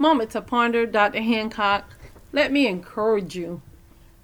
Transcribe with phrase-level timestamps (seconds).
[0.00, 1.20] moment to ponder, Dr.
[1.20, 1.84] Hancock.
[2.32, 3.60] Let me encourage you.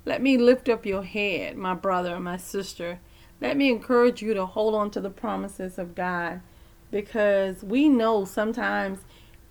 [0.06, 2.98] Let me lift up your head, my brother, and my sister.
[3.42, 6.40] Let me encourage you to hold on to the promises of God
[6.90, 9.00] because we know sometimes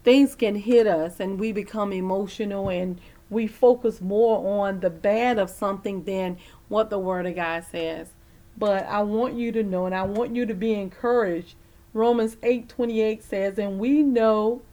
[0.04, 3.00] things can hit us and we become emotional and
[3.30, 6.38] we focus more on the bad of something than
[6.70, 8.14] what the Word of God says.
[8.58, 11.54] But I want you to know and I want you to be encouraged.
[11.94, 14.64] Romans 8 28 says, And we know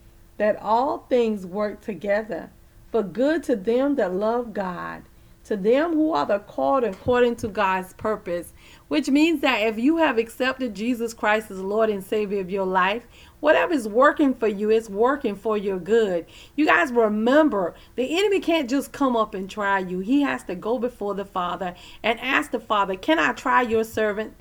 [0.43, 2.49] that all things work together
[2.91, 5.03] for good to them that love God
[5.45, 8.51] to them who are the called according to God's purpose,
[8.89, 12.65] which means that if you have accepted Jesus Christ as Lord and Savior of your
[12.65, 13.07] life,
[13.39, 16.25] whatever is working for you is working for your good.
[16.57, 19.99] You guys remember, the enemy can't just come up and try you.
[19.99, 23.85] He has to go before the Father and ask the Father, Can I try your
[23.85, 24.35] servant?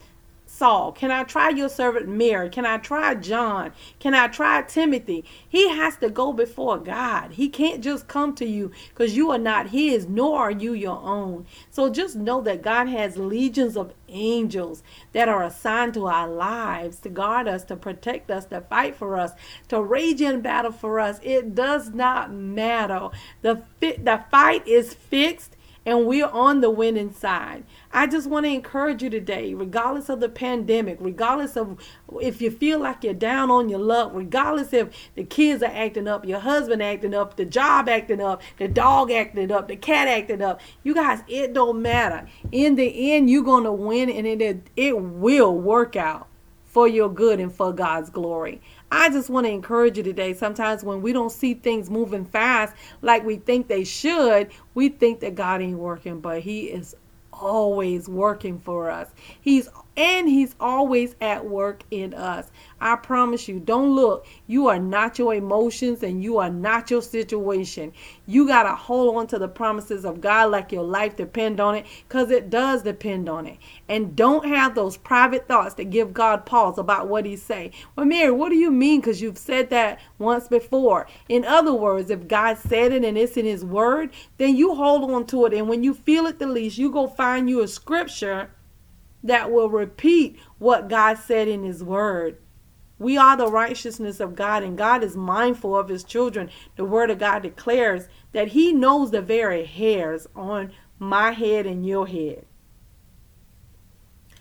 [0.55, 0.93] Saul?
[0.93, 2.51] Can I try your servant Mary?
[2.51, 3.73] Can I try John?
[3.99, 5.25] Can I try Timothy?
[5.49, 7.33] He has to go before God.
[7.33, 11.01] He can't just come to you because you are not his, nor are you your
[11.03, 11.47] own.
[11.71, 16.99] So just know that God has legions of angels that are assigned to our lives
[16.99, 19.33] to guard us, to protect us, to fight for us,
[19.69, 21.19] to rage in battle for us.
[21.23, 23.09] It does not matter.
[23.41, 27.65] The, fi- the fight is fixed and we're on the winning side.
[27.93, 31.79] I just want to encourage you today, regardless of the pandemic, regardless of
[32.21, 36.07] if you feel like you're down on your luck, regardless if the kids are acting
[36.07, 40.09] up, your husband acting up, the job acting up, the dog acting up, the cat
[40.09, 40.61] acting up.
[40.83, 42.29] You guys, it don't matter.
[42.51, 46.29] In the end, you're going to win and it, it will work out
[46.73, 48.63] for your good and for God's glory.
[48.95, 50.35] I just want to encourage you today.
[50.35, 55.21] Sometimes when we don't see things moving fast like we think they should, we think
[55.21, 56.95] that God ain't working, but He is
[57.43, 59.09] always working for us.
[59.41, 62.51] He's and he's always at work in us.
[62.81, 64.27] I promise you, don't look.
[64.47, 67.93] You are not your emotions and you are not your situation.
[68.27, 71.75] You got to hold on to the promises of God like your life depend on
[71.75, 73.59] it cuz it does depend on it.
[73.89, 77.71] And don't have those private thoughts that give God pause about what he say.
[77.95, 81.07] Well, Mary, what do you mean cuz you've said that once before?
[81.29, 85.09] In other words, if God said it and it's in his word, then you hold
[85.11, 87.69] on to it and when you feel it the least, you go find you a
[87.69, 88.51] scripture
[89.25, 92.37] that will repeat what God said in His Word.
[92.99, 96.51] We are the righteousness of God, and God is mindful of His children.
[96.77, 101.87] The Word of God declares that He knows the very hairs on my head and
[101.87, 102.45] your head.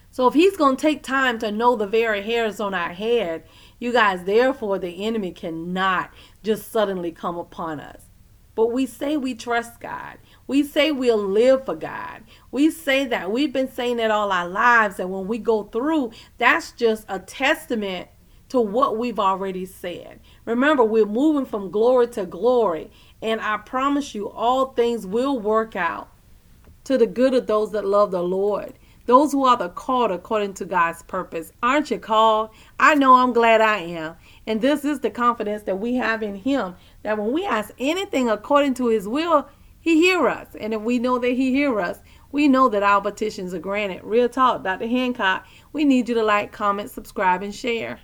[0.10, 3.46] So if He's going to take time to know the very hairs on our head,
[3.80, 6.12] you guys, therefore, the enemy cannot
[6.44, 8.11] just suddenly come upon us.
[8.56, 10.18] But we say we trust God.
[10.48, 12.24] We say we'll live for God.
[12.52, 13.32] We say that.
[13.32, 15.00] We've been saying it all our lives.
[15.00, 18.10] And when we go through, that's just a testament
[18.50, 20.20] to what we've already said.
[20.44, 22.92] Remember, we're moving from glory to glory.
[23.22, 26.10] And I promise you, all things will work out
[26.84, 28.74] to the good of those that love the Lord.
[29.12, 31.52] Those who are the called according to God's purpose.
[31.62, 32.52] Aren't you called?
[32.80, 34.16] I know I'm glad I am.
[34.48, 38.30] And this is the confidence that we have in Him that when we ask anything
[38.30, 39.50] according to His will,
[39.82, 40.48] he hear us.
[40.58, 42.00] And if we know that he hear us,
[42.32, 44.02] we know that our petitions are granted.
[44.06, 44.88] Real talk, Dr.
[44.88, 45.46] Hancock.
[45.74, 48.00] We need you to like, comment, subscribe, and share.